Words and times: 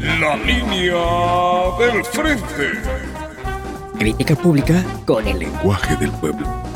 La 0.00 0.34
línea 0.34 0.96
del 1.78 2.02
frente. 2.06 2.72
Crítica 3.98 4.34
pública 4.34 4.82
con 5.04 5.28
el 5.28 5.40
lenguaje 5.40 5.94
del 5.96 6.10
pueblo. 6.12 6.69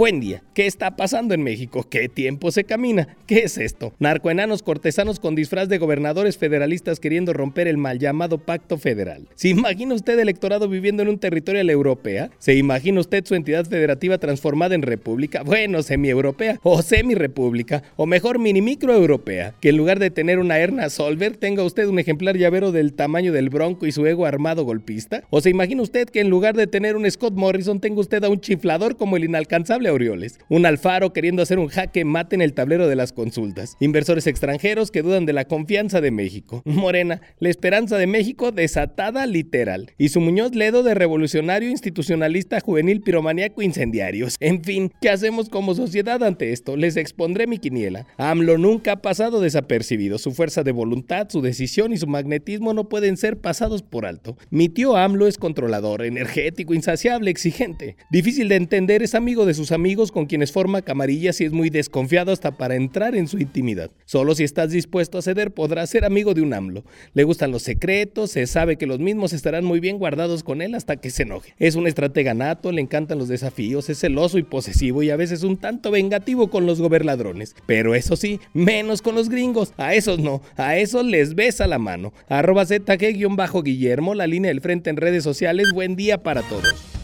Buen 0.00 0.18
día. 0.18 0.42
¿Qué 0.54 0.66
está 0.66 0.96
pasando 0.96 1.34
en 1.34 1.42
México? 1.42 1.86
¿Qué 1.86 2.08
tiempo 2.08 2.50
se 2.50 2.64
camina? 2.64 3.16
¿Qué 3.26 3.40
es 3.40 3.58
esto? 3.58 3.92
Narcoenanos 3.98 4.62
cortesanos 4.62 5.20
con 5.20 5.34
disfraz 5.34 5.68
de 5.68 5.76
gobernadores 5.76 6.38
federalistas 6.38 7.00
queriendo 7.00 7.34
romper 7.34 7.68
el 7.68 7.76
mal 7.76 7.98
llamado 7.98 8.38
pacto 8.38 8.78
federal. 8.78 9.28
¿Se 9.34 9.48
imagina 9.48 9.94
usted 9.94 10.18
electorado 10.18 10.70
viviendo 10.70 11.02
en 11.02 11.10
un 11.10 11.18
territorio 11.18 11.58
de 11.58 11.64
la 11.64 11.72
europea? 11.72 12.30
¿Se 12.38 12.54
imagina 12.54 12.98
usted 12.98 13.26
su 13.26 13.34
entidad 13.34 13.66
federativa 13.66 14.16
transformada 14.16 14.74
en 14.74 14.80
república? 14.80 15.42
Bueno, 15.42 15.82
semi-europea 15.82 16.58
o 16.62 16.80
semi-república 16.80 17.82
o 17.96 18.06
mejor 18.06 18.38
mini-micro 18.38 18.94
europea. 18.94 19.52
Que 19.60 19.68
en 19.68 19.76
lugar 19.76 19.98
de 19.98 20.10
tener 20.10 20.38
una 20.38 20.60
Erna 20.60 20.88
Solver 20.88 21.36
tenga 21.36 21.62
usted 21.62 21.86
un 21.88 21.98
ejemplar 21.98 22.38
llavero 22.38 22.72
del 22.72 22.94
tamaño 22.94 23.34
del 23.34 23.50
bronco 23.50 23.86
y 23.86 23.92
su 23.92 24.06
ego 24.06 24.24
armado 24.24 24.64
golpista. 24.64 25.24
¿O 25.28 25.42
se 25.42 25.50
imagina 25.50 25.82
usted 25.82 26.08
que 26.08 26.20
en 26.20 26.30
lugar 26.30 26.56
de 26.56 26.66
tener 26.66 26.96
un 26.96 27.10
Scott 27.10 27.34
Morrison 27.34 27.80
tenga 27.80 28.00
usted 28.00 28.24
a 28.24 28.30
un 28.30 28.40
chiflador 28.40 28.96
como 28.96 29.18
el 29.18 29.24
inalcanzable 29.24 29.89
Aureoles, 29.90 30.38
un 30.48 30.66
Alfaro 30.66 31.12
queriendo 31.12 31.42
hacer 31.42 31.58
un 31.58 31.68
jaque 31.68 32.04
mate 32.04 32.36
en 32.36 32.42
el 32.42 32.54
tablero 32.54 32.88
de 32.88 32.96
las 32.96 33.12
consultas, 33.12 33.76
inversores 33.80 34.26
extranjeros 34.26 34.90
que 34.90 35.02
dudan 35.02 35.26
de 35.26 35.32
la 35.32 35.44
confianza 35.44 36.00
de 36.00 36.10
México, 36.10 36.62
Morena, 36.64 37.20
la 37.38 37.48
esperanza 37.48 37.98
de 37.98 38.06
México 38.06 38.52
desatada 38.52 39.26
literal, 39.26 39.92
y 39.98 40.08
su 40.08 40.20
Muñoz 40.20 40.54
Ledo 40.54 40.82
de 40.82 40.94
revolucionario 40.94 41.68
institucionalista 41.70 42.60
juvenil 42.60 43.02
piromaníaco 43.02 43.62
incendiarios. 43.62 44.36
En 44.40 44.62
fin, 44.64 44.92
¿qué 45.00 45.10
hacemos 45.10 45.48
como 45.48 45.74
sociedad 45.74 46.22
ante 46.22 46.52
esto? 46.52 46.76
Les 46.76 46.96
expondré 46.96 47.46
mi 47.46 47.58
quiniela. 47.58 48.06
AMLO 48.16 48.58
nunca 48.58 48.92
ha 48.92 49.02
pasado 49.02 49.40
desapercibido, 49.40 50.18
su 50.18 50.32
fuerza 50.32 50.62
de 50.62 50.72
voluntad, 50.72 51.28
su 51.30 51.42
decisión 51.42 51.92
y 51.92 51.96
su 51.96 52.06
magnetismo 52.06 52.74
no 52.74 52.88
pueden 52.88 53.16
ser 53.16 53.38
pasados 53.38 53.82
por 53.82 54.06
alto. 54.06 54.36
Mi 54.50 54.68
tío 54.68 54.96
AMLO 54.96 55.26
es 55.26 55.38
controlador, 55.38 56.04
energético, 56.04 56.74
insaciable, 56.74 57.30
exigente. 57.30 57.96
Difícil 58.10 58.48
de 58.48 58.56
entender, 58.56 59.02
es 59.02 59.14
amigo 59.14 59.46
de 59.46 59.54
sus 59.54 59.72
amigos 59.72 59.79
con 60.12 60.26
quienes 60.26 60.52
forma 60.52 60.82
camarillas 60.82 61.40
y 61.40 61.44
es 61.44 61.52
muy 61.52 61.70
desconfiado 61.70 62.32
hasta 62.32 62.52
para 62.52 62.76
entrar 62.76 63.14
en 63.14 63.26
su 63.26 63.38
intimidad. 63.38 63.90
Solo 64.04 64.34
si 64.34 64.44
estás 64.44 64.70
dispuesto 64.70 65.16
a 65.16 65.22
ceder 65.22 65.52
podrás 65.52 65.88
ser 65.88 66.04
amigo 66.04 66.34
de 66.34 66.42
un 66.42 66.52
AMLO. 66.52 66.84
Le 67.14 67.24
gustan 67.24 67.50
los 67.50 67.62
secretos, 67.62 68.30
se 68.30 68.46
sabe 68.46 68.76
que 68.76 68.86
los 68.86 68.98
mismos 68.98 69.32
estarán 69.32 69.64
muy 69.64 69.80
bien 69.80 69.98
guardados 69.98 70.42
con 70.42 70.60
él 70.60 70.74
hasta 70.74 70.96
que 70.96 71.08
se 71.08 71.22
enoje. 71.22 71.54
Es 71.58 71.76
un 71.76 71.86
estratega 71.86 72.34
nato, 72.34 72.72
le 72.72 72.82
encantan 72.82 73.18
los 73.18 73.28
desafíos, 73.28 73.88
es 73.88 73.98
celoso 73.98 74.36
y 74.36 74.42
posesivo 74.42 75.02
y 75.02 75.08
a 75.08 75.16
veces 75.16 75.44
un 75.44 75.56
tanto 75.56 75.90
vengativo 75.90 76.50
con 76.50 76.66
los 76.66 76.80
gobernadrones. 76.80 77.56
Pero 77.66 77.94
eso 77.94 78.16
sí, 78.16 78.38
menos 78.52 79.00
con 79.00 79.14
los 79.14 79.30
gringos. 79.30 79.72
A 79.78 79.94
esos 79.94 80.18
no, 80.18 80.42
a 80.56 80.76
esos 80.76 81.06
les 81.06 81.34
besa 81.34 81.66
la 81.66 81.78
mano. 81.78 82.12
Arroba 82.28 82.66
ZG-Guillermo, 82.66 84.14
la 84.14 84.26
línea 84.26 84.50
del 84.50 84.60
frente 84.60 84.90
en 84.90 84.96
redes 84.98 85.24
sociales. 85.24 85.68
Buen 85.72 85.96
día 85.96 86.22
para 86.22 86.42
todos. 86.42 86.99